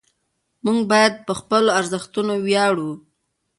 [0.63, 2.91] موږ باید په خپلو ارزښتونو ویاړو.